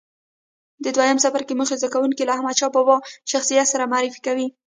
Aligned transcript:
د 0.83 0.85
دویم 0.95 1.17
څپرکي 1.23 1.53
موخې 1.59 1.75
زده 1.79 1.89
کوونکي 1.93 2.23
له 2.25 2.33
احمدشاه 2.37 2.73
بابا 2.75 2.95
شخصیت 3.31 3.67
سره 3.73 3.89
معرفي 3.91 4.19
کوي. 4.27 4.47